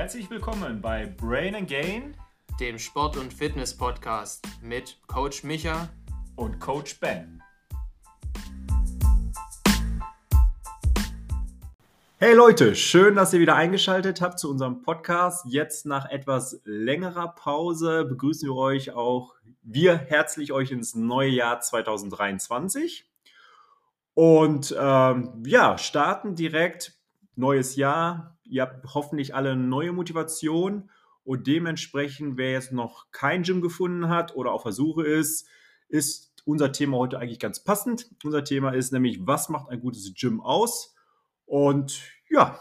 Herzlich 0.00 0.30
willkommen 0.30 0.80
bei 0.80 1.04
Brain 1.04 1.54
and 1.54 1.68
Gain, 1.68 2.16
dem 2.58 2.78
Sport- 2.78 3.18
und 3.18 3.34
Fitness-Podcast 3.34 4.48
mit 4.62 4.96
Coach 5.06 5.44
Micha 5.44 5.90
und 6.36 6.58
Coach 6.58 6.98
Ben. 7.00 7.42
Hey 12.16 12.32
Leute, 12.32 12.74
schön, 12.76 13.14
dass 13.14 13.34
ihr 13.34 13.40
wieder 13.40 13.56
eingeschaltet 13.56 14.22
habt 14.22 14.38
zu 14.38 14.48
unserem 14.48 14.80
Podcast. 14.80 15.44
Jetzt 15.46 15.84
nach 15.84 16.08
etwas 16.08 16.62
längerer 16.64 17.34
Pause 17.34 18.06
begrüßen 18.06 18.48
wir 18.48 18.56
euch 18.56 18.92
auch, 18.92 19.34
wir 19.60 19.98
herzlich 19.98 20.54
euch 20.54 20.70
ins 20.70 20.94
neue 20.94 21.28
Jahr 21.28 21.60
2023. 21.60 23.04
Und 24.14 24.74
ähm, 24.80 25.42
ja, 25.44 25.76
starten 25.76 26.36
direkt 26.36 26.98
neues 27.36 27.76
Jahr. 27.76 28.38
Ihr 28.50 28.62
habt 28.62 28.84
hoffentlich 28.94 29.32
alle 29.32 29.54
neue 29.54 29.92
Motivation 29.92 30.90
und 31.22 31.46
dementsprechend, 31.46 32.36
wer 32.36 32.50
jetzt 32.50 32.72
noch 32.72 33.12
kein 33.12 33.44
Gym 33.44 33.60
gefunden 33.60 34.08
hat 34.08 34.34
oder 34.34 34.50
auf 34.50 34.62
Versuche 34.62 35.06
ist, 35.06 35.46
ist 35.88 36.32
unser 36.44 36.72
Thema 36.72 36.96
heute 36.96 37.20
eigentlich 37.20 37.38
ganz 37.38 37.62
passend. 37.62 38.10
Unser 38.24 38.42
Thema 38.42 38.70
ist 38.70 38.92
nämlich, 38.92 39.24
was 39.24 39.50
macht 39.50 39.70
ein 39.70 39.80
gutes 39.80 40.12
Gym 40.14 40.40
aus? 40.40 40.96
Und 41.46 42.02
ja, 42.28 42.58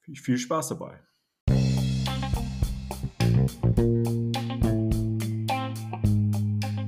viel 0.00 0.36
Spaß 0.36 0.70
dabei. 0.70 0.98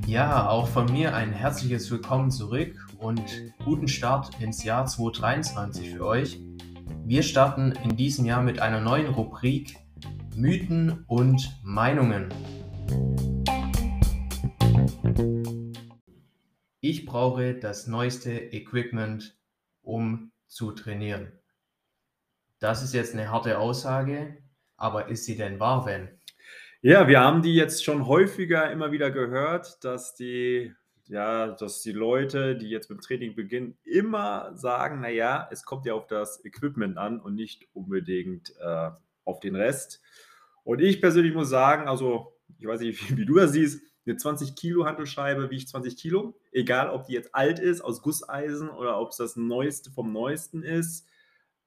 Ja, 0.08 0.48
auch 0.48 0.66
von 0.66 0.90
mir 0.90 1.14
ein 1.14 1.32
herzliches 1.32 1.88
Willkommen 1.92 2.32
zurück 2.32 2.74
und 2.98 3.22
guten 3.64 3.86
Start 3.86 4.40
ins 4.40 4.64
Jahr 4.64 4.86
2023 4.86 5.94
für 5.94 6.04
euch. 6.04 6.40
Wir 7.12 7.22
starten 7.22 7.72
in 7.84 7.94
diesem 7.94 8.24
Jahr 8.24 8.42
mit 8.42 8.60
einer 8.60 8.80
neuen 8.80 9.08
Rubrik 9.08 9.76
Mythen 10.34 11.04
und 11.08 11.46
Meinungen. 11.62 12.30
Ich 16.80 17.04
brauche 17.04 17.52
das 17.52 17.86
neueste 17.86 18.32
Equipment, 18.32 19.36
um 19.82 20.32
zu 20.46 20.72
trainieren. 20.72 21.32
Das 22.60 22.82
ist 22.82 22.94
jetzt 22.94 23.12
eine 23.12 23.30
harte 23.30 23.58
Aussage, 23.58 24.38
aber 24.78 25.08
ist 25.08 25.26
sie 25.26 25.36
denn 25.36 25.60
wahr, 25.60 25.84
wenn? 25.84 26.18
Ja, 26.80 27.08
wir 27.08 27.20
haben 27.20 27.42
die 27.42 27.54
jetzt 27.54 27.84
schon 27.84 28.06
häufiger 28.06 28.70
immer 28.70 28.90
wieder 28.90 29.10
gehört, 29.10 29.84
dass 29.84 30.14
die 30.14 30.72
ja, 31.12 31.48
dass 31.48 31.82
die 31.82 31.92
Leute, 31.92 32.56
die 32.56 32.70
jetzt 32.70 32.88
mit 32.88 32.98
dem 32.98 33.02
Training 33.02 33.34
beginnen, 33.34 33.76
immer 33.84 34.56
sagen, 34.56 35.02
naja, 35.02 35.46
es 35.52 35.62
kommt 35.62 35.84
ja 35.84 35.92
auf 35.92 36.06
das 36.06 36.42
Equipment 36.42 36.96
an 36.96 37.20
und 37.20 37.34
nicht 37.34 37.68
unbedingt 37.74 38.54
äh, 38.58 38.90
auf 39.24 39.38
den 39.40 39.54
Rest. 39.54 40.00
Und 40.64 40.80
ich 40.80 41.02
persönlich 41.02 41.34
muss 41.34 41.50
sagen, 41.50 41.86
also 41.86 42.32
ich 42.58 42.66
weiß 42.66 42.80
nicht, 42.80 43.10
wie, 43.10 43.18
wie 43.18 43.26
du 43.26 43.34
das 43.34 43.52
siehst, 43.52 43.82
eine 44.06 44.16
20 44.16 44.56
Kilo 44.56 44.86
Handelscheibe 44.86 45.50
wiegt 45.50 45.68
20 45.68 45.98
Kilo, 45.98 46.34
egal 46.50 46.88
ob 46.88 47.04
die 47.06 47.12
jetzt 47.12 47.34
alt 47.34 47.58
ist, 47.58 47.82
aus 47.82 48.00
Gusseisen 48.00 48.70
oder 48.70 48.98
ob 48.98 49.10
es 49.10 49.18
das 49.18 49.36
Neueste 49.36 49.90
vom 49.90 50.12
Neuesten 50.12 50.62
ist. 50.62 51.06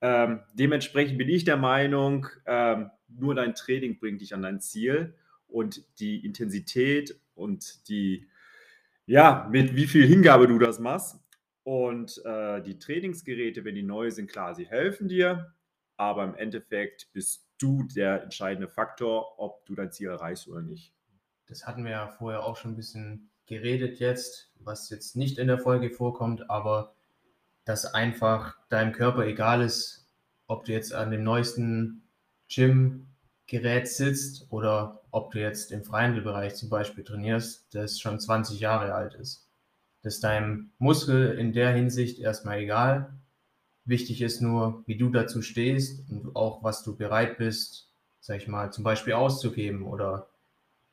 Ähm, 0.01 0.41
dementsprechend 0.53 1.19
bin 1.19 1.29
ich 1.29 1.45
der 1.45 1.57
Meinung, 1.57 2.27
ähm, 2.47 2.89
nur 3.07 3.35
dein 3.35 3.53
Training 3.53 3.99
bringt 3.99 4.21
dich 4.21 4.33
an 4.33 4.41
dein 4.41 4.59
Ziel 4.59 5.13
und 5.47 5.83
die 5.99 6.25
Intensität 6.25 7.17
und 7.35 7.87
die 7.87 8.27
ja, 9.05 9.47
mit 9.51 9.75
wie 9.75 9.87
viel 9.87 10.07
Hingabe 10.07 10.47
du 10.47 10.59
das 10.59 10.79
machst. 10.79 11.19
Und 11.63 12.21
äh, 12.25 12.61
die 12.61 12.77
Trainingsgeräte, 12.77 13.65
wenn 13.65 13.75
die 13.75 13.83
neu 13.83 14.11
sind, 14.11 14.29
klar, 14.29 14.53
sie 14.53 14.67
helfen 14.67 15.07
dir, 15.07 15.53
aber 15.97 16.23
im 16.23 16.35
Endeffekt 16.35 17.11
bist 17.11 17.47
du 17.57 17.83
der 17.83 18.21
entscheidende 18.23 18.67
Faktor, 18.67 19.39
ob 19.39 19.65
du 19.65 19.75
dein 19.75 19.91
Ziel 19.91 20.09
erreichst 20.09 20.47
oder 20.47 20.61
nicht. 20.61 20.93
Das 21.47 21.65
hatten 21.65 21.83
wir 21.83 21.91
ja 21.91 22.07
vorher 22.07 22.43
auch 22.43 22.57
schon 22.57 22.71
ein 22.71 22.75
bisschen 22.75 23.31
geredet 23.45 23.99
jetzt, 23.99 24.51
was 24.59 24.89
jetzt 24.89 25.15
nicht 25.15 25.37
in 25.37 25.47
der 25.47 25.59
Folge 25.59 25.89
vorkommt, 25.89 26.49
aber 26.49 26.95
dass 27.63 27.93
einfach 27.93 28.57
deinem 28.69 28.91
Körper 28.91 29.25
egal 29.25 29.61
ist, 29.61 30.07
ob 30.47 30.65
du 30.65 30.71
jetzt 30.71 30.93
an 30.93 31.11
dem 31.11 31.23
neuesten 31.23 32.07
Gym-Gerät 32.47 33.87
sitzt 33.87 34.51
oder 34.51 35.01
ob 35.15 35.31
du 35.31 35.39
jetzt 35.39 35.71
im 35.71 35.85
Freihandelbereich 35.85 36.55
zum 36.55 36.67
Beispiel 36.67 37.05
trainierst, 37.05 37.73
das 37.73 38.01
schon 38.01 38.19
20 38.19 38.59
Jahre 38.59 38.93
alt 38.93 39.13
ist. 39.13 39.47
Das 40.03 40.15
ist 40.15 40.25
deinem 40.25 40.71
Muskel 40.77 41.39
in 41.39 41.53
der 41.53 41.71
Hinsicht 41.71 42.19
erstmal 42.19 42.59
egal. 42.59 43.13
Wichtig 43.85 44.21
ist 44.21 44.41
nur, 44.41 44.83
wie 44.87 44.97
du 44.97 45.09
dazu 45.09 45.41
stehst 45.41 46.01
und 46.09 46.35
auch, 46.35 46.65
was 46.65 46.83
du 46.83 46.97
bereit 46.97 47.37
bist, 47.37 47.87
sag 48.19 48.41
ich 48.41 48.49
mal, 48.49 48.73
zum 48.73 48.83
Beispiel 48.83 49.13
auszugeben 49.13 49.83
oder 49.83 50.27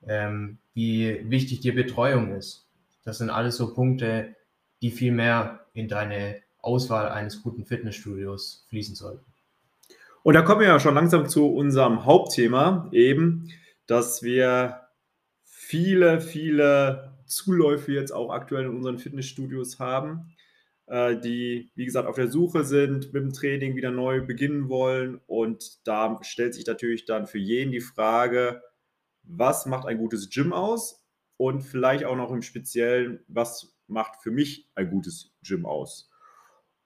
ähm, 0.07 0.59
wie 0.73 1.29
wichtig 1.29 1.59
dir 1.59 1.75
Betreuung 1.75 2.33
ist. 2.33 2.69
Das 3.05 3.19
sind 3.19 3.29
alles 3.29 3.57
so 3.57 3.75
Punkte, 3.75 4.37
die 4.83 4.93
viel 4.93 5.11
mehr 5.11 5.67
in 5.75 5.89
deine 5.89 6.37
Auswahl 6.61 7.09
eines 7.09 7.43
guten 7.43 7.65
Fitnessstudios 7.65 8.67
fließen 8.69 8.95
sollten. 8.95 9.25
Und 10.23 10.35
da 10.35 10.43
kommen 10.43 10.61
wir 10.61 10.69
ja 10.69 10.79
schon 10.79 10.95
langsam 10.95 11.29
zu 11.29 11.49
unserem 11.49 12.05
Hauptthema, 12.05 12.89
eben 12.93 13.49
dass 13.93 14.23
wir 14.23 14.89
viele, 15.45 16.23
viele 16.23 17.13
Zuläufe 17.27 17.93
jetzt 17.93 18.11
auch 18.11 18.31
aktuell 18.31 18.65
in 18.65 18.75
unseren 18.75 18.97
Fitnessstudios 18.99 19.79
haben, 19.79 20.35
äh, 20.87 21.19
die, 21.19 21.71
wie 21.75 21.85
gesagt, 21.85 22.09
auf 22.09 22.17
der 22.17 22.29
Suche 22.29 22.65
sind, 22.65 23.13
mit 23.13 23.23
dem 23.23 23.35
Training 23.35 23.77
wieder 23.77 23.91
neu 23.91 24.23
beginnen 24.23 24.71
wollen. 24.71 25.21
Und 25.27 25.87
da 25.87 26.19
stellt 26.23 26.55
sich 26.55 26.67
natürlich 26.67 27.05
dann 27.05 27.27
für 27.27 27.37
jeden 27.37 27.71
die 27.71 27.83
Frage, 27.83 28.63
was 29.25 29.67
macht 29.67 29.87
ein 29.87 29.99
gutes 29.99 30.31
Gym 30.31 30.55
aus? 30.55 31.07
Und 31.37 31.61
vielleicht 31.61 32.07
auch 32.07 32.17
noch 32.17 32.33
im 32.33 32.41
Speziellen, 32.41 33.21
was 33.29 33.77
macht 33.89 34.23
für 34.23 34.31
mich 34.31 34.71
ein 34.75 34.89
gutes 34.89 35.35
Gym 35.43 35.67
aus? 35.67 36.11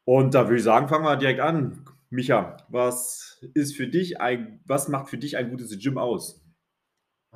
Und 0.04 0.34
da 0.34 0.46
würde 0.46 0.56
ich 0.56 0.64
sagen, 0.64 0.88
fangen 0.88 1.04
wir 1.04 1.14
direkt 1.14 1.38
an. 1.38 1.84
Micha, 2.10 2.56
was 2.68 3.46
ist 3.54 3.76
für 3.76 3.86
dich 3.86 4.20
ein, 4.20 4.60
was 4.64 4.88
macht 4.88 5.08
für 5.08 5.18
dich 5.18 5.36
ein 5.36 5.50
gutes 5.50 5.78
Gym 5.78 5.98
aus? 5.98 6.42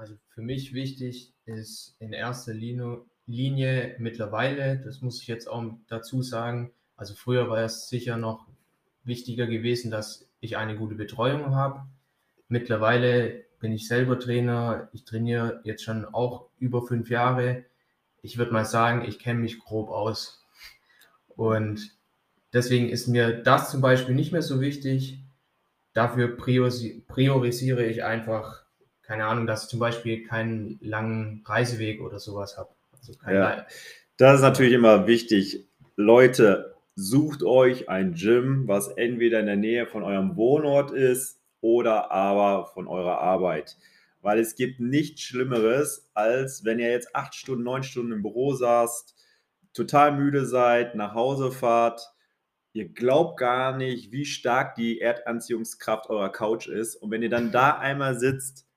Also 0.01 0.15
für 0.31 0.41
mich 0.41 0.73
wichtig 0.73 1.35
ist 1.45 1.95
in 1.99 2.15
erster 2.15 2.55
Linie, 2.55 3.03
Linie 3.27 3.97
mittlerweile, 3.99 4.79
das 4.79 5.03
muss 5.03 5.21
ich 5.21 5.29
jetzt 5.29 5.47
auch 5.47 5.63
dazu 5.89 6.23
sagen, 6.23 6.73
also 6.97 7.13
früher 7.13 7.51
war 7.51 7.59
es 7.59 7.91
sicher 7.91 8.17
noch 8.17 8.47
wichtiger 9.05 9.47
gewesen, 9.47 9.91
dass 9.91 10.27
ich 10.41 10.57
eine 10.57 10.75
gute 10.75 10.95
Betreuung 10.95 11.55
habe. 11.55 11.87
Mittlerweile 12.49 13.45
bin 13.59 13.73
ich 13.73 13.89
selber 13.89 14.19
Trainer, 14.19 14.89
ich 14.95 15.05
trainiere 15.05 15.61
jetzt 15.65 15.85
schon 15.85 16.07
auch 16.07 16.49
über 16.59 16.81
fünf 16.81 17.11
Jahre. 17.11 17.67
Ich 18.23 18.39
würde 18.39 18.55
mal 18.55 18.65
sagen, 18.65 19.05
ich 19.07 19.19
kenne 19.19 19.41
mich 19.41 19.59
grob 19.59 19.91
aus. 19.91 20.47
Und 21.37 21.95
deswegen 22.55 22.89
ist 22.89 23.07
mir 23.07 23.43
das 23.43 23.71
zum 23.71 23.83
Beispiel 23.83 24.15
nicht 24.15 24.33
mehr 24.33 24.41
so 24.41 24.63
wichtig. 24.63 25.19
Dafür 25.93 26.39
priorisiere 26.39 27.85
ich 27.85 28.03
einfach 28.03 28.65
keine 29.11 29.27
Ahnung, 29.27 29.49
dass 29.49 29.65
ich 29.65 29.69
zum 29.71 29.81
Beispiel 29.81 30.23
keinen 30.23 30.79
langen 30.81 31.43
Reiseweg 31.45 32.01
oder 32.01 32.21
sowas 32.21 32.57
habe. 32.57 32.69
Also 32.97 33.13
ja, 33.29 33.67
das 34.17 34.37
ist 34.37 34.43
natürlich 34.43 34.73
immer 34.73 35.09
wichtig. 35.09 35.67
Leute, 35.97 36.77
sucht 36.95 37.43
euch 37.43 37.89
ein 37.89 38.15
Gym, 38.15 38.69
was 38.69 38.87
entweder 38.87 39.41
in 39.41 39.47
der 39.47 39.57
Nähe 39.57 39.87
von 39.89 40.05
eurem 40.05 40.37
Wohnort 40.37 40.93
ist 40.93 41.41
oder 41.61 42.13
aber 42.13 42.67
von 42.67 42.87
eurer 42.87 43.19
Arbeit. 43.19 43.79
Weil 44.21 44.39
es 44.39 44.55
gibt 44.55 44.79
nichts 44.79 45.23
Schlimmeres, 45.23 46.09
als 46.15 46.65
wenn 46.65 46.79
ihr 46.79 46.93
jetzt 46.93 47.17
acht 47.17 47.35
Stunden, 47.35 47.65
neun 47.65 47.83
Stunden 47.83 48.13
im 48.13 48.23
Büro 48.23 48.55
saßt, 48.55 49.17
total 49.73 50.13
müde 50.13 50.47
seid, 50.47 50.95
nach 50.95 51.15
Hause 51.15 51.51
fahrt. 51.51 52.01
Ihr 52.75 52.89
glaubt 52.89 53.41
gar 53.41 53.77
nicht, 53.77 54.13
wie 54.13 54.25
stark 54.25 54.77
die 54.77 55.01
Erdanziehungskraft 55.01 56.09
eurer 56.11 56.31
Couch 56.31 56.69
ist. 56.69 56.95
Und 56.95 57.11
wenn 57.11 57.25
ihr 57.25 57.29
dann 57.29 57.51
da 57.51 57.77
einmal 57.77 58.17
sitzt, 58.17 58.70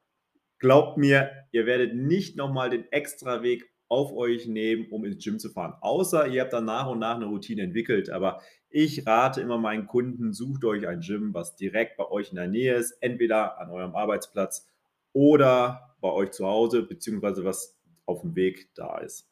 Glaubt 0.64 0.98
mir, 0.98 1.30
ihr 1.52 1.66
werdet 1.66 1.94
nicht 1.94 2.38
nochmal 2.38 2.70
den 2.70 2.90
extra 2.90 3.44
Weg 3.44 3.70
auf 3.90 4.14
euch 4.14 4.48
nehmen, 4.48 4.88
um 4.92 5.04
ins 5.04 5.22
Gym 5.22 5.38
zu 5.38 5.50
fahren. 5.50 5.74
Außer 5.82 6.28
ihr 6.28 6.40
habt 6.40 6.54
dann 6.54 6.64
nach 6.64 6.88
und 6.88 7.00
nach 7.00 7.18
eine 7.18 7.26
Routine 7.26 7.64
entwickelt. 7.64 8.10
Aber 8.10 8.40
ich 8.70 9.06
rate 9.06 9.42
immer 9.42 9.58
meinen 9.58 9.88
Kunden, 9.88 10.32
sucht 10.32 10.64
euch 10.64 10.88
ein 10.88 11.02
Gym, 11.02 11.34
was 11.34 11.58
direkt 11.58 11.98
bei 11.98 12.10
euch 12.10 12.30
in 12.30 12.38
der 12.38 12.48
Nähe 12.48 12.76
ist, 12.76 12.94
entweder 13.02 13.60
an 13.60 13.72
eurem 13.72 13.94
Arbeitsplatz 13.94 14.66
oder 15.12 15.98
bei 16.00 16.10
euch 16.10 16.32
zu 16.32 16.48
Hause, 16.48 16.84
beziehungsweise 16.84 17.44
was 17.44 17.78
auf 18.06 18.22
dem 18.22 18.34
Weg 18.38 18.74
da 18.74 19.00
ist. 19.00 19.30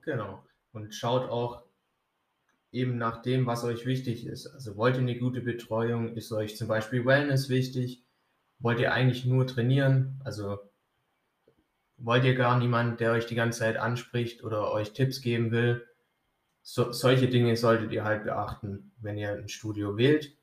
Genau. 0.00 0.42
Und 0.72 0.94
schaut 0.94 1.28
auch 1.28 1.64
eben 2.72 2.96
nach 2.96 3.20
dem, 3.20 3.44
was 3.44 3.62
euch 3.62 3.84
wichtig 3.84 4.26
ist. 4.26 4.46
Also 4.46 4.78
wollt 4.78 4.94
ihr 4.94 5.02
eine 5.02 5.18
gute 5.18 5.42
Betreuung? 5.42 6.16
Ist 6.16 6.32
euch 6.32 6.56
zum 6.56 6.66
Beispiel 6.66 7.04
Wellness 7.04 7.50
wichtig? 7.50 8.05
Wollt 8.58 8.80
ihr 8.80 8.92
eigentlich 8.92 9.24
nur 9.24 9.46
trainieren? 9.46 10.20
Also 10.24 10.58
wollt 11.98 12.24
ihr 12.24 12.34
gar 12.34 12.58
niemanden, 12.58 12.96
der 12.96 13.12
euch 13.12 13.26
die 13.26 13.34
ganze 13.34 13.60
Zeit 13.60 13.76
anspricht 13.76 14.44
oder 14.44 14.70
euch 14.72 14.92
Tipps 14.92 15.20
geben 15.20 15.50
will? 15.50 15.86
So, 16.62 16.92
solche 16.92 17.28
Dinge 17.28 17.56
solltet 17.56 17.92
ihr 17.92 18.04
halt 18.04 18.24
beachten, 18.24 18.92
wenn 19.00 19.16
ihr 19.16 19.32
ein 19.32 19.48
Studio 19.48 19.96
wählt. 19.96 20.36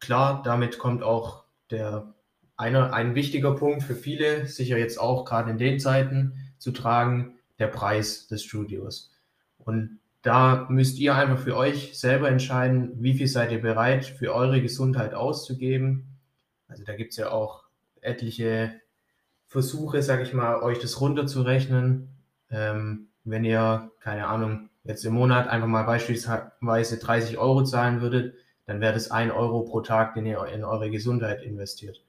Klar, 0.00 0.42
damit 0.44 0.78
kommt 0.78 1.02
auch 1.02 1.44
der 1.70 2.14
einer, 2.56 2.92
ein 2.92 3.14
wichtiger 3.14 3.54
Punkt 3.56 3.82
für 3.82 3.94
viele, 3.94 4.46
sicher 4.46 4.78
jetzt 4.78 4.98
auch 4.98 5.24
gerade 5.24 5.50
in 5.50 5.58
den 5.58 5.80
Zeiten 5.80 6.54
zu 6.58 6.70
tragen, 6.70 7.38
der 7.58 7.66
Preis 7.66 8.28
des 8.28 8.44
Studios. 8.44 9.12
Und 9.58 9.98
da 10.22 10.66
müsst 10.68 10.98
ihr 10.98 11.14
einfach 11.14 11.38
für 11.38 11.56
euch 11.56 11.98
selber 11.98 12.28
entscheiden, 12.28 12.92
wie 13.02 13.14
viel 13.14 13.26
seid 13.26 13.50
ihr 13.50 13.60
bereit 13.60 14.04
für 14.04 14.32
eure 14.32 14.62
Gesundheit 14.62 15.14
auszugeben. 15.14 16.11
Also 16.72 16.84
da 16.84 16.96
gibt 16.96 17.10
es 17.10 17.18
ja 17.18 17.30
auch 17.30 17.64
etliche 18.00 18.80
Versuche, 19.46 20.02
sage 20.02 20.22
ich 20.22 20.32
mal, 20.32 20.62
euch 20.62 20.78
das 20.78 21.02
runterzurechnen. 21.02 22.08
Ähm, 22.50 23.08
wenn 23.24 23.44
ihr, 23.44 23.90
keine 24.00 24.26
Ahnung, 24.26 24.70
jetzt 24.84 25.04
im 25.04 25.12
Monat 25.12 25.48
einfach 25.48 25.68
mal 25.68 25.82
beispielsweise 25.82 26.98
30 26.98 27.36
Euro 27.36 27.62
zahlen 27.62 28.00
würdet, 28.00 28.34
dann 28.64 28.80
wäre 28.80 28.94
das 28.94 29.10
ein 29.10 29.30
Euro 29.30 29.64
pro 29.64 29.82
Tag, 29.82 30.14
den 30.14 30.24
ihr 30.24 30.42
in 30.46 30.64
eure 30.64 30.90
Gesundheit 30.90 31.42
investiert. 31.42 32.02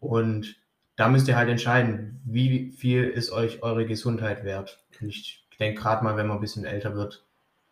Und 0.00 0.56
da 0.96 1.08
müsst 1.08 1.28
ihr 1.28 1.36
halt 1.36 1.50
entscheiden, 1.50 2.22
wie 2.24 2.70
viel 2.70 3.04
ist 3.04 3.30
euch 3.30 3.62
eure 3.62 3.84
Gesundheit 3.84 4.42
wert. 4.42 4.82
Und 5.02 5.08
ich 5.08 5.46
denke 5.60 5.82
gerade 5.82 6.02
mal, 6.02 6.16
wenn 6.16 6.26
man 6.26 6.38
ein 6.38 6.40
bisschen 6.40 6.64
älter 6.64 6.94
wird, 6.94 7.26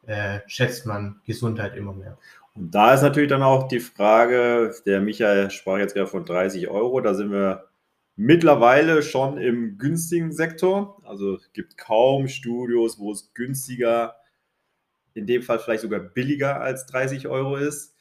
äh, 0.06 0.40
schätzt 0.46 0.86
man 0.86 1.20
Gesundheit 1.26 1.76
immer 1.76 1.92
mehr. 1.92 2.18
Und 2.54 2.74
da 2.74 2.94
ist 2.94 3.02
natürlich 3.02 3.30
dann 3.30 3.42
auch 3.42 3.68
die 3.68 3.80
Frage, 3.80 4.74
der 4.84 5.00
Michael 5.00 5.50
sprach 5.50 5.78
jetzt 5.78 5.94
gerade 5.94 6.08
von 6.08 6.24
30 6.24 6.68
Euro, 6.68 7.00
da 7.00 7.14
sind 7.14 7.30
wir 7.30 7.68
mittlerweile 8.16 9.02
schon 9.02 9.38
im 9.38 9.78
günstigen 9.78 10.32
Sektor. 10.32 11.00
Also 11.04 11.36
es 11.36 11.52
gibt 11.52 11.78
kaum 11.78 12.28
Studios, 12.28 12.98
wo 12.98 13.12
es 13.12 13.32
günstiger, 13.34 14.16
in 15.14 15.26
dem 15.26 15.42
Fall 15.42 15.58
vielleicht 15.58 15.82
sogar 15.82 16.00
billiger 16.00 16.60
als 16.60 16.86
30 16.86 17.28
Euro 17.28 17.56
ist. 17.56 17.96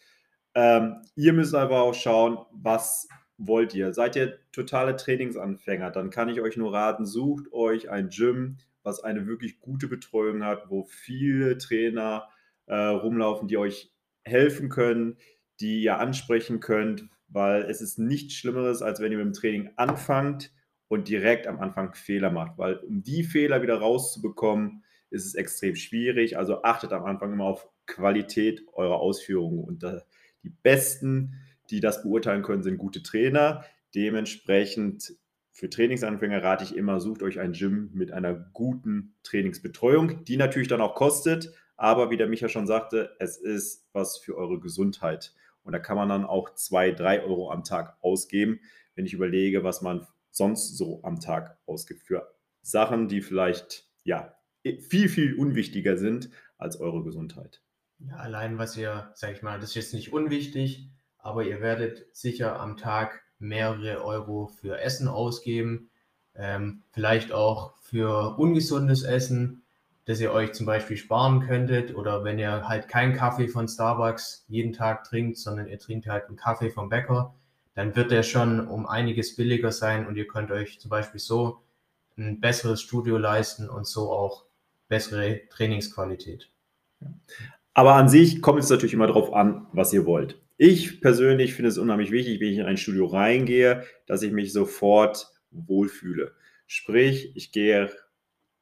Ähm, 0.56 1.02
ihr 1.16 1.34
müsst 1.34 1.56
aber 1.56 1.82
auch 1.84 1.94
schauen, 1.94 2.40
was 2.52 3.08
wollt 3.38 3.74
ihr. 3.74 3.94
Seid 3.94 4.16
ihr 4.16 4.40
totale 4.52 4.96
Trainingsanfänger, 4.96 5.92
dann 5.92 6.10
kann 6.10 6.30
ich 6.30 6.42
euch 6.42 6.58
nur 6.58 6.74
raten, 6.74 7.06
sucht 7.06 7.54
euch 7.54 7.90
ein 7.90 8.10
Gym, 8.10 8.58
was 8.90 9.04
eine 9.04 9.28
wirklich 9.28 9.60
gute 9.60 9.88
Betreuung 9.88 10.44
hat, 10.44 10.70
wo 10.70 10.84
viele 10.84 11.58
Trainer 11.58 12.28
äh, 12.66 12.76
rumlaufen, 12.76 13.48
die 13.48 13.58
euch 13.58 13.94
helfen 14.24 14.70
können, 14.70 15.18
die 15.60 15.84
ihr 15.84 16.00
ansprechen 16.00 16.60
könnt, 16.60 17.08
weil 17.28 17.64
es 17.64 17.82
ist 17.82 18.00
nichts 18.00 18.34
Schlimmeres, 18.34 18.82
als 18.82 19.00
wenn 19.00 19.12
ihr 19.12 19.20
mit 19.20 19.28
dem 19.28 19.34
Training 19.34 19.70
anfangt 19.76 20.52
und 20.88 21.08
direkt 21.08 21.46
am 21.46 21.60
Anfang 21.60 21.94
Fehler 21.94 22.32
macht, 22.32 22.58
weil 22.58 22.78
um 22.78 23.04
die 23.04 23.24
Fehler 23.24 23.62
wieder 23.62 23.78
rauszubekommen, 23.78 24.84
ist 25.12 25.26
es 25.26 25.36
extrem 25.36 25.76
schwierig. 25.76 26.38
Also 26.38 26.64
achtet 26.64 26.92
am 26.92 27.06
Anfang 27.06 27.32
immer 27.34 27.46
auf 27.46 27.70
Qualität 27.86 28.64
eurer 28.74 29.00
Ausführungen 29.00 29.64
und 29.64 29.84
äh, 29.84 30.02
die 30.44 30.50
besten, 30.50 31.36
die 31.70 31.80
das 31.80 32.02
beurteilen 32.02 32.42
können, 32.42 32.64
sind 32.64 32.78
gute 32.78 33.04
Trainer. 33.04 33.64
Dementsprechend 33.94 35.14
für 35.60 35.70
Trainingsanfänger 35.70 36.42
rate 36.42 36.64
ich 36.64 36.74
immer, 36.74 37.02
sucht 37.02 37.22
euch 37.22 37.38
ein 37.38 37.52
Gym 37.52 37.90
mit 37.94 38.14
einer 38.14 38.34
guten 38.34 39.16
Trainingsbetreuung, 39.24 40.24
die 40.24 40.38
natürlich 40.38 40.70
dann 40.70 40.80
auch 40.80 40.96
kostet, 40.96 41.54
aber 41.76 42.10
wie 42.10 42.16
der 42.16 42.28
Micha 42.28 42.48
schon 42.48 42.66
sagte, 42.66 43.14
es 43.20 43.36
ist 43.36 43.90
was 43.92 44.18
für 44.18 44.38
eure 44.38 44.62
Gesundheit. 44.62 45.34
Und 45.64 45.74
da 45.74 45.80
kann 45.80 45.98
man 45.98 46.08
dann 46.08 46.24
auch 46.24 46.56
zwei, 46.56 46.92
drei 46.92 47.22
Euro 47.22 47.52
am 47.52 47.66
Tag 47.66 47.98
ausgeben, 48.00 48.62
wenn 48.96 49.06
ich 49.06 49.12
überlege, 49.12 49.66
was 49.66 49.82
man 49.82 50.08
sonst 50.32 50.78
so 50.78 51.02
am 51.04 51.20
Tag 51.20 51.58
ausgibt 51.66 52.04
für 52.04 52.34
Sachen, 52.62 53.10
die 53.10 53.22
vielleicht 53.22 53.86
ja 54.06 54.36
viel, 54.64 55.10
viel 55.10 55.36
unwichtiger 55.36 55.98
sind 55.98 56.30
als 56.58 56.80
eure 56.80 57.04
Gesundheit. 57.04 57.62
Ja, 57.98 58.16
allein 58.16 58.58
was 58.58 58.78
ihr, 58.78 59.12
sag 59.14 59.34
ich 59.34 59.42
mal, 59.42 59.60
das 59.60 59.72
ist 59.72 59.76
jetzt 59.76 59.94
nicht 59.94 60.14
unwichtig, 60.14 60.90
aber 61.18 61.44
ihr 61.44 61.60
werdet 61.60 62.08
sicher 62.16 62.62
am 62.62 62.78
Tag 62.78 63.26
mehrere 63.40 64.04
Euro 64.04 64.48
für 64.48 64.80
Essen 64.80 65.08
ausgeben, 65.08 65.90
ähm, 66.36 66.84
vielleicht 66.92 67.32
auch 67.32 67.74
für 67.82 68.38
ungesundes 68.38 69.04
Essen, 69.04 69.64
das 70.06 70.20
ihr 70.20 70.32
euch 70.32 70.54
zum 70.54 70.66
Beispiel 70.66 70.98
sparen 70.98 71.42
könntet 71.42 71.96
oder 71.96 72.24
wenn 72.24 72.40
ihr 72.40 72.68
halt 72.68 72.88
keinen 72.88 73.14
Kaffee 73.14 73.48
von 73.48 73.68
Starbucks 73.68 74.46
jeden 74.48 74.74
Tag 74.74 75.04
trinkt, 75.04 75.38
sondern 75.38 75.68
ihr 75.68 75.80
trinkt 75.80 76.08
halt 76.08 76.28
einen 76.28 76.38
Kaffee 76.38 76.70
vom 76.70 76.90
Bäcker, 76.90 77.34
dann 77.76 77.96
wird 77.96 78.12
der 78.12 78.24
schon 78.24 78.68
um 78.68 78.86
einiges 78.86 79.36
billiger 79.36 79.72
sein 79.72 80.08
und 80.08 80.18
ihr 80.18 80.28
könnt 80.28 80.52
euch 80.52 80.80
zum 80.80 80.90
Beispiel 80.90 81.20
so 81.20 81.62
ein 82.18 82.40
besseres 82.40 82.82
Studio 82.82 83.18
leisten 83.18 83.70
und 83.70 83.88
so 83.88 84.12
auch 84.12 84.46
bessere 84.88 85.42
Trainingsqualität. 85.50 86.50
Aber 87.74 87.96
an 87.96 88.10
sich 88.10 88.42
kommt 88.42 88.60
es 88.60 88.70
natürlich 88.70 88.94
immer 88.94 89.08
darauf 89.08 89.34
an, 89.34 89.68
was 89.72 89.94
ihr 89.94 90.06
wollt. 90.06 90.38
Ich 90.62 91.00
persönlich 91.00 91.54
finde 91.54 91.70
es 91.70 91.78
unheimlich 91.78 92.12
wichtig, 92.12 92.42
wenn 92.42 92.52
ich 92.52 92.58
in 92.58 92.66
ein 92.66 92.76
Studio 92.76 93.06
reingehe, 93.06 93.86
dass 94.08 94.24
ich 94.24 94.34
mich 94.34 94.52
sofort 94.52 95.32
wohlfühle. 95.52 96.34
Sprich, 96.68 97.32
ich 97.38 97.54
gehe 97.54 97.90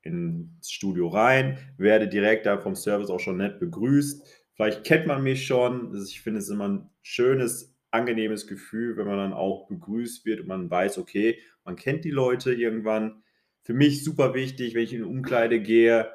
ins 0.03 0.69
Studio 0.69 1.07
rein, 1.07 1.57
werde 1.79 2.07
direkt 2.07 2.45
da 2.45 2.59
vom 2.59 2.75
Service 2.75 3.09
auch 3.09 3.19
schon 3.19 3.37
nett 3.37 3.59
begrüßt. 3.59 4.23
Vielleicht 4.53 4.83
kennt 4.83 5.07
man 5.07 5.23
mich 5.23 5.47
schon. 5.47 5.91
Ich 5.95 6.21
finde 6.21 6.39
es 6.39 6.49
immer 6.49 6.67
ein 6.67 6.89
schönes, 7.01 7.75
angenehmes 7.89 8.45
Gefühl, 8.45 8.95
wenn 8.95 9.07
man 9.07 9.17
dann 9.17 9.33
auch 9.33 9.67
begrüßt 9.67 10.23
wird 10.23 10.41
und 10.41 10.47
man 10.47 10.69
weiß, 10.69 10.99
okay, 10.99 11.39
man 11.65 11.77
kennt 11.77 12.05
die 12.05 12.11
Leute 12.11 12.53
irgendwann. 12.53 13.23
Für 13.63 13.73
mich 13.73 14.03
super 14.03 14.35
wichtig, 14.35 14.75
wenn 14.75 14.83
ich 14.83 14.93
in 14.93 15.03
Umkleide 15.03 15.59
gehe, 15.59 16.13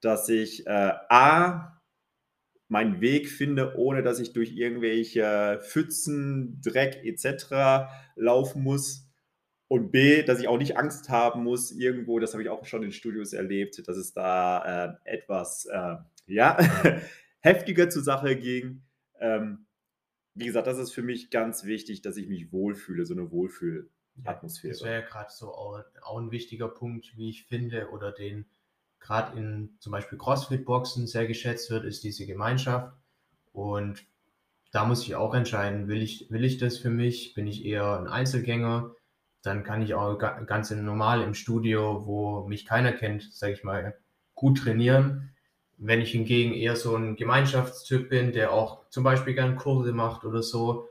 dass 0.00 0.28
ich 0.28 0.64
äh, 0.68 0.92
A, 1.08 1.73
meinen 2.68 3.00
Weg 3.00 3.28
finde, 3.28 3.76
ohne 3.76 4.02
dass 4.02 4.20
ich 4.20 4.32
durch 4.32 4.52
irgendwelche 4.52 5.60
Pfützen, 5.62 6.60
Dreck 6.62 7.04
etc. 7.04 7.90
laufen 8.16 8.62
muss. 8.62 9.08
Und 9.68 9.90
B, 9.90 10.22
dass 10.22 10.40
ich 10.40 10.48
auch 10.48 10.58
nicht 10.58 10.76
Angst 10.76 11.08
haben 11.08 11.42
muss 11.42 11.72
irgendwo, 11.72 12.18
das 12.18 12.32
habe 12.32 12.42
ich 12.42 12.48
auch 12.48 12.64
schon 12.66 12.82
in 12.82 12.92
Studios 12.92 13.32
erlebt, 13.32 13.86
dass 13.88 13.96
es 13.96 14.12
da 14.12 14.94
äh, 15.04 15.10
etwas, 15.16 15.66
äh, 15.66 15.96
ja, 16.26 16.58
heftiger 17.40 17.88
zur 17.88 18.02
Sache 18.02 18.36
ging. 18.36 18.82
Ähm, 19.18 19.66
wie 20.34 20.46
gesagt, 20.46 20.66
das 20.66 20.78
ist 20.78 20.92
für 20.92 21.02
mich 21.02 21.30
ganz 21.30 21.64
wichtig, 21.64 22.02
dass 22.02 22.16
ich 22.16 22.28
mich 22.28 22.52
wohlfühle, 22.52 23.06
so 23.06 23.14
eine 23.14 23.30
Wohlfühlatmosphäre. 23.30 24.72
Ja, 24.72 24.78
das 24.78 24.84
wäre 24.84 25.00
ja 25.00 25.06
gerade 25.06 25.30
so 25.30 25.48
auch, 25.52 25.82
auch, 26.02 26.18
ein 26.18 26.30
wichtiger 26.30 26.68
Punkt, 26.68 27.16
wie 27.16 27.30
ich 27.30 27.44
finde, 27.44 27.90
oder 27.90 28.12
den 28.12 28.46
gerade 29.04 29.38
in 29.38 29.76
zum 29.78 29.92
Beispiel 29.92 30.18
CrossFit-Boxen 30.18 31.06
sehr 31.06 31.28
geschätzt 31.28 31.70
wird, 31.70 31.84
ist 31.84 32.02
diese 32.02 32.26
Gemeinschaft. 32.26 32.92
Und 33.52 34.04
da 34.72 34.84
muss 34.84 35.02
ich 35.02 35.14
auch 35.14 35.34
entscheiden, 35.34 35.86
will 35.86 36.02
ich, 36.02 36.28
will 36.30 36.44
ich 36.44 36.58
das 36.58 36.78
für 36.78 36.90
mich? 36.90 37.34
Bin 37.34 37.46
ich 37.46 37.64
eher 37.64 38.00
ein 38.00 38.08
Einzelgänger? 38.08 38.90
dann 39.44 39.62
kann 39.62 39.82
ich 39.82 39.94
auch 39.94 40.18
ganz 40.18 40.70
normal 40.70 41.20
im 41.20 41.34
Studio, 41.34 42.06
wo 42.06 42.46
mich 42.46 42.64
keiner 42.64 42.92
kennt, 42.92 43.30
sage 43.34 43.52
ich 43.52 43.62
mal, 43.62 43.94
gut 44.34 44.58
trainieren. 44.58 45.34
Wenn 45.76 46.00
ich 46.00 46.12
hingegen 46.12 46.54
eher 46.54 46.76
so 46.76 46.96
ein 46.96 47.14
Gemeinschaftstyp 47.14 48.08
bin, 48.08 48.32
der 48.32 48.52
auch 48.52 48.88
zum 48.88 49.04
Beispiel 49.04 49.34
gern 49.34 49.56
Kurse 49.56 49.92
macht 49.92 50.24
oder 50.24 50.42
so, 50.42 50.88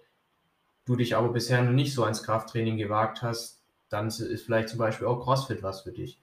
du 0.86 0.96
dich 0.96 1.16
aber 1.16 1.30
bisher 1.30 1.64
noch 1.64 1.72
nicht 1.72 1.96
so 1.96 2.04
ans 2.04 2.22
Krafttraining 2.22 2.78
gewagt 2.78 3.24
hast, 3.24 3.64
dann 3.90 4.08
ist 4.08 4.46
vielleicht 4.46 4.70
zum 4.70 4.78
Beispiel 4.78 5.08
auch 5.08 5.24
CrossFit 5.24 5.64
was 5.64 5.82
für 5.82 5.92
dich. 5.92 6.22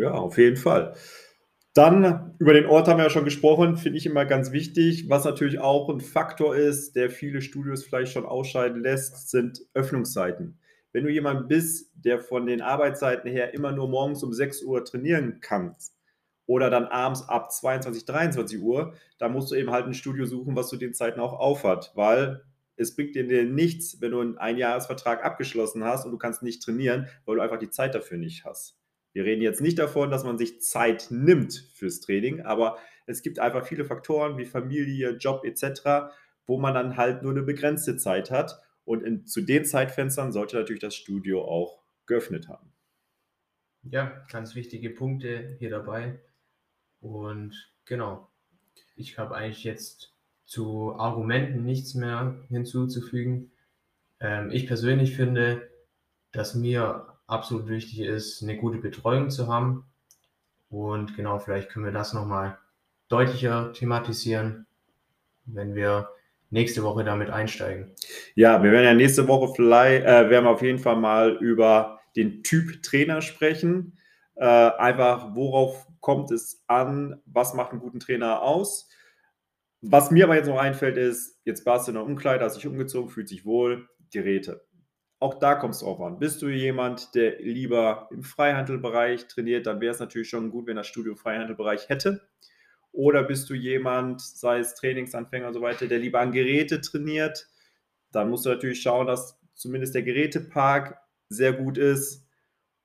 Ja, 0.00 0.12
auf 0.12 0.38
jeden 0.38 0.56
Fall. 0.56 0.94
Dann 1.74 2.34
über 2.38 2.54
den 2.54 2.64
Ort 2.64 2.88
haben 2.88 2.96
wir 2.96 3.04
ja 3.04 3.10
schon 3.10 3.26
gesprochen, 3.26 3.76
finde 3.76 3.98
ich 3.98 4.06
immer 4.06 4.24
ganz 4.24 4.50
wichtig. 4.50 5.10
Was 5.10 5.24
natürlich 5.26 5.58
auch 5.60 5.90
ein 5.90 6.00
Faktor 6.00 6.56
ist, 6.56 6.96
der 6.96 7.10
viele 7.10 7.42
Studios 7.42 7.84
vielleicht 7.84 8.12
schon 8.12 8.24
ausscheiden 8.24 8.82
lässt, 8.82 9.28
sind 9.28 9.60
Öffnungszeiten. 9.74 10.58
Wenn 10.92 11.04
du 11.04 11.10
jemand 11.10 11.48
bist, 11.48 11.92
der 11.94 12.18
von 12.18 12.46
den 12.46 12.62
Arbeitszeiten 12.62 13.30
her 13.30 13.52
immer 13.52 13.72
nur 13.72 13.88
morgens 13.88 14.22
um 14.22 14.32
6 14.32 14.62
Uhr 14.62 14.86
trainieren 14.86 15.40
kannst 15.42 15.94
oder 16.46 16.70
dann 16.70 16.86
abends 16.86 17.28
ab 17.28 17.52
22, 17.52 18.06
23 18.06 18.58
Uhr, 18.58 18.94
dann 19.18 19.32
musst 19.32 19.50
du 19.50 19.54
eben 19.54 19.70
halt 19.70 19.84
ein 19.84 19.94
Studio 19.94 20.24
suchen, 20.24 20.56
was 20.56 20.68
zu 20.68 20.78
den 20.78 20.94
Zeiten 20.94 21.20
auch 21.20 21.34
aufhat, 21.34 21.92
weil 21.94 22.42
es 22.76 22.96
bringt 22.96 23.14
dir 23.14 23.44
nichts, 23.44 24.00
wenn 24.00 24.12
du 24.12 24.20
einen 24.20 24.38
Einjahresvertrag 24.38 25.22
abgeschlossen 25.22 25.84
hast 25.84 26.06
und 26.06 26.12
du 26.12 26.18
kannst 26.18 26.42
nicht 26.42 26.62
trainieren, 26.62 27.06
weil 27.26 27.36
du 27.36 27.42
einfach 27.42 27.58
die 27.58 27.70
Zeit 27.70 27.94
dafür 27.94 28.16
nicht 28.16 28.46
hast. 28.46 28.79
Wir 29.12 29.24
reden 29.24 29.42
jetzt 29.42 29.60
nicht 29.60 29.78
davon, 29.78 30.10
dass 30.10 30.24
man 30.24 30.38
sich 30.38 30.60
Zeit 30.60 31.08
nimmt 31.10 31.68
fürs 31.74 32.00
Training, 32.00 32.42
aber 32.42 32.78
es 33.06 33.22
gibt 33.22 33.38
einfach 33.38 33.66
viele 33.66 33.84
Faktoren 33.84 34.38
wie 34.38 34.44
Familie, 34.44 35.16
Job 35.16 35.44
etc., 35.44 36.12
wo 36.46 36.58
man 36.58 36.74
dann 36.74 36.96
halt 36.96 37.22
nur 37.22 37.32
eine 37.32 37.42
begrenzte 37.42 37.96
Zeit 37.96 38.30
hat 38.30 38.60
und 38.84 39.02
in, 39.02 39.26
zu 39.26 39.40
den 39.40 39.64
Zeitfenstern 39.64 40.32
sollte 40.32 40.56
natürlich 40.56 40.80
das 40.80 40.94
Studio 40.94 41.44
auch 41.44 41.82
geöffnet 42.06 42.48
haben. 42.48 42.72
Ja, 43.82 44.26
ganz 44.30 44.54
wichtige 44.54 44.90
Punkte 44.90 45.56
hier 45.58 45.70
dabei. 45.70 46.20
Und 47.00 47.72
genau, 47.84 48.28
ich 48.96 49.18
habe 49.18 49.34
eigentlich 49.34 49.64
jetzt 49.64 50.14
zu 50.44 50.94
Argumenten 50.96 51.64
nichts 51.64 51.94
mehr 51.94 52.36
hinzuzufügen. 52.48 53.52
Ähm, 54.18 54.50
ich 54.50 54.66
persönlich 54.66 55.16
finde, 55.16 55.70
dass 56.32 56.54
mir 56.54 57.09
absolut 57.30 57.68
wichtig 57.68 58.00
ist, 58.00 58.42
eine 58.42 58.56
gute 58.56 58.78
Betreuung 58.78 59.30
zu 59.30 59.48
haben. 59.48 59.84
Und 60.68 61.16
genau, 61.16 61.38
vielleicht 61.38 61.70
können 61.70 61.84
wir 61.84 61.92
das 61.92 62.12
nochmal 62.12 62.58
deutlicher 63.08 63.72
thematisieren, 63.72 64.66
wenn 65.44 65.74
wir 65.74 66.10
nächste 66.50 66.82
Woche 66.82 67.04
damit 67.04 67.30
einsteigen. 67.30 67.92
Ja, 68.34 68.62
wir 68.62 68.72
werden 68.72 68.84
ja 68.84 68.94
nächste 68.94 69.28
Woche 69.28 69.52
vielleicht, 69.54 70.04
äh, 70.04 70.30
werden 70.30 70.44
wir 70.44 70.50
auf 70.50 70.62
jeden 70.62 70.78
Fall 70.78 70.96
mal 70.96 71.36
über 71.40 72.00
den 72.16 72.42
Typ 72.42 72.82
Trainer 72.82 73.22
sprechen. 73.22 73.98
Äh, 74.36 74.44
einfach, 74.44 75.34
worauf 75.34 75.86
kommt 76.00 76.30
es 76.30 76.62
an? 76.66 77.20
Was 77.26 77.54
macht 77.54 77.72
einen 77.72 77.80
guten 77.80 78.00
Trainer 78.00 78.42
aus? 78.42 78.88
Was 79.82 80.10
mir 80.10 80.24
aber 80.24 80.36
jetzt 80.36 80.48
noch 80.48 80.58
einfällt, 80.58 80.96
ist, 80.96 81.40
jetzt 81.44 81.64
warst 81.64 81.86
du 81.86 81.92
in 81.92 81.94
der 81.96 82.04
Umkleide, 82.04 82.44
hast 82.44 82.56
dich 82.56 82.66
umgezogen, 82.66 83.10
fühlt 83.10 83.28
sich 83.28 83.44
wohl, 83.46 83.88
Geräte. 84.12 84.64
Auch 85.20 85.34
da 85.34 85.54
kommt 85.54 85.74
es 85.74 85.80
drauf 85.80 86.00
an. 86.00 86.18
Bist 86.18 86.40
du 86.40 86.48
jemand, 86.48 87.14
der 87.14 87.40
lieber 87.40 88.08
im 88.10 88.22
Freihandelbereich 88.22 89.28
trainiert, 89.28 89.66
dann 89.66 89.80
wäre 89.82 89.92
es 89.92 90.00
natürlich 90.00 90.30
schon 90.30 90.50
gut, 90.50 90.66
wenn 90.66 90.76
das 90.76 90.86
Studio 90.86 91.14
Freihandelbereich 91.14 91.90
hätte. 91.90 92.26
Oder 92.92 93.22
bist 93.22 93.48
du 93.50 93.54
jemand, 93.54 94.22
sei 94.22 94.60
es 94.60 94.74
Trainingsanfänger 94.74 95.48
und 95.48 95.54
so 95.54 95.60
weiter, 95.60 95.86
der 95.86 95.98
lieber 95.98 96.20
an 96.20 96.32
Geräte 96.32 96.80
trainiert, 96.80 97.48
dann 98.12 98.30
musst 98.30 98.46
du 98.46 98.48
natürlich 98.48 98.80
schauen, 98.80 99.06
dass 99.06 99.38
zumindest 99.54 99.94
der 99.94 100.02
Gerätepark 100.02 100.98
sehr 101.28 101.52
gut 101.52 101.76
ist. 101.76 102.26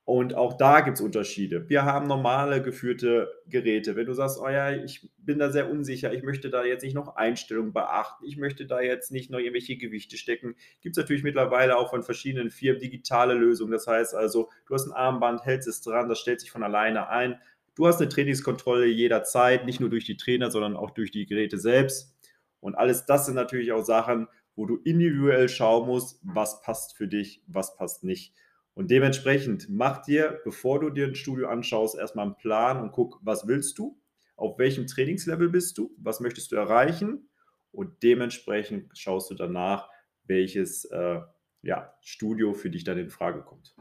Und 0.05 0.35
auch 0.35 0.53
da 0.53 0.81
gibt 0.81 0.97
es 0.97 1.01
Unterschiede. 1.01 1.67
Wir 1.67 1.83
haben 1.83 2.05
normale 2.05 2.61
geführte 2.61 3.41
Geräte. 3.47 3.95
Wenn 3.95 4.05
du 4.05 4.13
sagst, 4.13 4.39
oh 4.39 4.47
ja, 4.47 4.69
ich 4.71 5.09
bin 5.17 5.39
da 5.39 5.51
sehr 5.51 5.67
unsicher, 5.71 6.13
ich 6.13 6.21
möchte 6.21 6.51
da 6.51 6.63
jetzt 6.63 6.83
nicht 6.83 6.93
noch 6.93 7.15
Einstellungen 7.15 7.73
beachten, 7.73 8.23
ich 8.23 8.37
möchte 8.37 8.67
da 8.67 8.81
jetzt 8.81 9.11
nicht 9.11 9.31
noch 9.31 9.39
irgendwelche 9.39 9.77
Gewichte 9.77 10.17
stecken, 10.17 10.55
gibt 10.81 10.95
es 10.95 11.01
natürlich 11.01 11.23
mittlerweile 11.23 11.75
auch 11.75 11.89
von 11.89 12.03
verschiedenen 12.03 12.51
Firmen 12.51 12.79
digitale 12.79 13.33
Lösungen. 13.33 13.71
Das 13.71 13.87
heißt 13.87 14.13
also, 14.13 14.51
du 14.67 14.75
hast 14.75 14.85
ein 14.85 14.93
Armband, 14.93 15.43
hältst 15.43 15.67
es 15.67 15.81
dran, 15.81 16.07
das 16.07 16.19
stellt 16.19 16.39
sich 16.39 16.51
von 16.51 16.61
alleine 16.61 17.09
ein. 17.09 17.39
Du 17.73 17.87
hast 17.87 17.99
eine 17.99 18.07
Trainingskontrolle 18.07 18.85
jederzeit, 18.85 19.65
nicht 19.65 19.79
nur 19.79 19.89
durch 19.89 20.05
die 20.05 20.17
Trainer, 20.17 20.51
sondern 20.51 20.77
auch 20.77 20.91
durch 20.91 21.09
die 21.09 21.25
Geräte 21.25 21.57
selbst. 21.57 22.15
Und 22.59 22.75
alles 22.75 23.07
das 23.07 23.25
sind 23.25 23.35
natürlich 23.35 23.71
auch 23.71 23.83
Sachen, 23.83 24.27
wo 24.55 24.67
du 24.67 24.77
individuell 24.83 25.49
schauen 25.49 25.87
musst, 25.87 26.19
was 26.21 26.61
passt 26.61 26.95
für 26.95 27.07
dich, 27.07 27.41
was 27.47 27.75
passt 27.75 28.03
nicht. 28.03 28.33
Und 28.75 28.91
dementsprechend 28.91 29.67
mach 29.69 30.03
dir, 30.03 30.39
bevor 30.43 30.81
du 30.81 30.89
dir 30.89 31.07
ein 31.07 31.15
Studio 31.15 31.47
anschaust, 31.47 31.97
erstmal 31.97 32.25
einen 32.25 32.37
Plan 32.37 32.81
und 32.81 32.91
guck, 32.91 33.19
was 33.23 33.47
willst 33.47 33.79
du, 33.79 33.99
auf 34.35 34.59
welchem 34.59 34.85
Trainingslevel 34.85 35.49
bist 35.49 35.77
du, 35.77 35.95
was 35.97 36.19
möchtest 36.19 36.51
du 36.51 36.57
erreichen 36.57 37.29
und 37.71 38.03
dementsprechend 38.03 38.97
schaust 38.97 39.31
du 39.31 39.35
danach, 39.35 39.89
welches 40.25 40.85
äh, 40.85 41.21
ja, 41.61 41.93
Studio 42.01 42.53
für 42.53 42.69
dich 42.69 42.83
dann 42.83 42.97
in 42.97 43.09
Frage 43.09 43.41
kommt. 43.41 43.75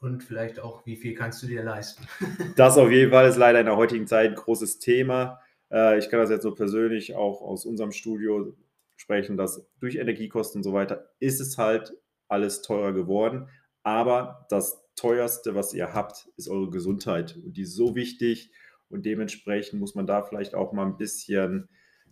Und 0.00 0.24
vielleicht 0.24 0.58
auch, 0.58 0.84
wie 0.86 0.96
viel 0.96 1.14
kannst 1.14 1.42
du 1.42 1.46
dir 1.46 1.62
leisten? 1.62 2.06
das 2.56 2.76
auf 2.76 2.90
jeden 2.90 3.10
Fall 3.10 3.28
ist 3.28 3.36
leider 3.36 3.60
in 3.60 3.66
der 3.66 3.76
heutigen 3.76 4.06
Zeit 4.06 4.30
ein 4.30 4.36
großes 4.36 4.78
Thema. 4.78 5.40
Äh, 5.70 5.98
ich 5.98 6.08
kann 6.08 6.20
das 6.20 6.30
jetzt 6.30 6.42
so 6.42 6.54
persönlich 6.54 7.14
auch 7.14 7.40
aus 7.42 7.66
unserem 7.66 7.92
Studio 7.92 8.56
sprechen, 8.96 9.36
dass 9.36 9.68
durch 9.78 9.96
Energiekosten 9.96 10.60
und 10.60 10.62
so 10.64 10.72
weiter 10.72 11.10
ist 11.20 11.40
es 11.40 11.58
halt 11.58 11.94
alles 12.28 12.62
teurer 12.62 12.92
geworden. 12.92 13.48
Aber 13.82 14.46
das 14.50 14.82
teuerste, 14.96 15.54
was 15.54 15.72
ihr 15.72 15.94
habt, 15.94 16.28
ist 16.36 16.48
eure 16.48 16.70
Gesundheit. 16.70 17.36
Und 17.36 17.56
die 17.56 17.62
ist 17.62 17.74
so 17.74 17.94
wichtig. 17.94 18.52
Und 18.88 19.06
dementsprechend 19.06 19.80
muss 19.80 19.94
man 19.94 20.06
da 20.06 20.22
vielleicht 20.22 20.54
auch 20.54 20.72
mal 20.72 20.86
ein 20.86 20.96
bisschen 20.96 21.68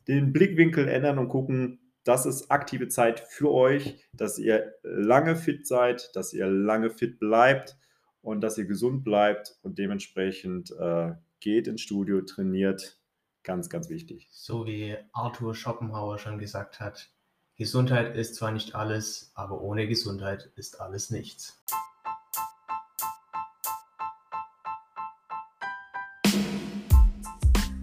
den 0.07 0.33
Blickwinkel 0.33 0.89
ändern 0.89 1.19
und 1.19 1.29
gucken, 1.29 1.81
das 2.05 2.25
ist 2.25 2.51
aktive 2.51 2.89
Zeit 2.89 3.21
für 3.21 3.53
euch, 3.53 4.03
dass 4.15 4.39
ihr 4.39 4.73
lange 4.83 5.37
fit 5.37 5.67
seid, 5.67 6.11
dass 6.17 6.33
ihr 6.33 6.47
lange 6.47 6.89
fit 6.89 7.19
bleibt 7.19 7.77
und 8.23 8.41
dass 8.41 8.57
ihr 8.57 8.65
gesund 8.65 9.05
bleibt 9.05 9.59
und 9.63 9.79
dementsprechend 9.79 10.71
äh, 10.79 11.13
geht 11.41 11.69
ins 11.69 11.83
Studio, 11.83 12.23
trainiert. 12.23 12.99
Ganz, 13.43 13.69
ganz 13.69 13.91
wichtig. 13.91 14.29
So 14.31 14.67
wie 14.67 14.97
Arthur 15.13 15.55
Schopenhauer 15.55 16.19
schon 16.19 16.39
gesagt 16.39 16.81
hat, 16.81 17.11
Gesundheit 17.59 18.15
ist 18.15 18.37
zwar 18.37 18.53
nicht 18.53 18.77
alles, 18.77 19.33
aber 19.35 19.61
ohne 19.61 19.89
Gesundheit 19.89 20.49
ist 20.55 20.81
alles 20.81 21.11
nichts. 21.11 21.61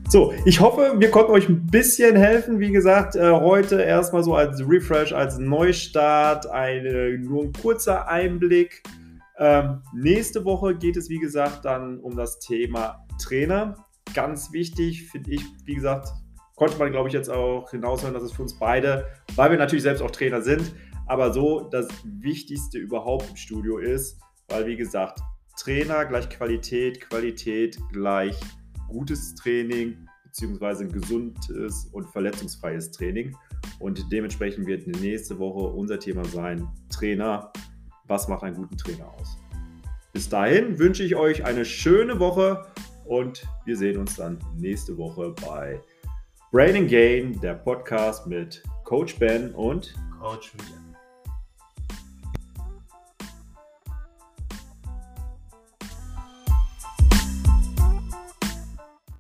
So, 0.08 0.34
ich 0.46 0.62
hoffe, 0.62 0.94
wir 0.98 1.12
konnten 1.12 1.34
euch 1.34 1.50
ein 1.50 1.68
bisschen 1.68 2.16
helfen. 2.16 2.62
Wie 2.62 2.72
gesagt, 2.72 3.18
äh, 3.18 3.32
heute 3.32 3.82
erstmal 3.82 4.24
so 4.24 4.34
als 4.34 4.62
Refresh, 4.66 5.12
als 5.12 5.40
Neustart, 5.40 6.48
eine, 6.48 7.18
nur 7.20 7.44
ein 7.44 7.52
kurzer 7.52 8.08
Einblick. 8.08 8.82
Ähm, 9.38 9.82
nächste 9.94 10.46
Woche 10.46 10.74
geht 10.76 10.96
es, 10.96 11.10
wie 11.10 11.20
gesagt, 11.20 11.66
dann 11.66 12.00
um 12.00 12.16
das 12.16 12.40
Thema 12.40 13.06
Trainer. 13.22 13.76
Ganz 14.14 14.54
wichtig, 14.54 15.10
finde 15.12 15.32
ich, 15.32 15.42
wie 15.66 15.76
gesagt, 15.76 16.14
konnte 16.56 16.78
man, 16.78 16.92
glaube 16.92 17.10
ich, 17.10 17.14
jetzt 17.14 17.30
auch 17.30 17.70
hinaushören, 17.72 18.14
dass 18.14 18.24
es 18.24 18.32
für 18.32 18.42
uns 18.42 18.58
beide, 18.58 19.06
weil 19.36 19.52
wir 19.52 19.58
natürlich 19.58 19.84
selbst 19.84 20.02
auch 20.02 20.12
Trainer 20.12 20.42
sind, 20.42 20.74
aber 21.08 21.34
so 21.34 21.70
das 21.70 21.88
Wichtigste 22.04 22.78
überhaupt 22.78 23.30
im 23.30 23.36
Studio 23.36 23.78
ist, 23.78 24.20
weil, 24.48 24.66
wie 24.66 24.76
gesagt, 24.76 25.20
Trainer 25.58 26.06
gleich 26.06 26.30
Qualität, 26.30 27.02
Qualität 27.02 27.80
gleich 27.92 28.40
gutes 28.88 29.36
Training, 29.36 30.08
beziehungsweise 30.24 30.84
ein 30.84 30.92
gesundes 30.92 31.86
und 31.92 32.06
verletzungsfreies 32.10 32.92
Training. 32.92 33.36
Und 33.80 34.12
dementsprechend 34.12 34.68
wird 34.68 34.88
nächste 34.88 35.40
Woche 35.40 35.74
unser 35.74 36.00
Thema 36.00 36.26
sein, 36.26 36.68
Trainer, 36.90 37.52
was 38.08 38.28
macht 38.28 38.44
einen 38.44 38.56
guten 38.56 38.78
Trainer 38.78 39.12
aus? 39.20 39.38
Bis 40.14 40.30
dahin 40.30 40.78
wünsche 40.78 41.04
ich 41.04 41.16
euch 41.16 41.44
eine 41.46 41.66
schöne 41.66 42.20
Woche 42.20 42.66
und 43.06 43.48
wir 43.66 43.78
sehen 43.78 43.98
uns 43.98 44.16
dann 44.16 44.40
nächste 44.58 44.98
Woche 44.98 45.34
bei 45.46 45.82
Brain 46.52 46.76
and 46.76 46.90
Gain, 46.90 47.40
der 47.42 47.56
Podcast 47.56 48.28
mit 48.28 48.64
Coach 48.84 49.18
Ben 49.20 49.54
und 49.56 49.94
Coach 50.20 50.54
Michael. 50.56 50.85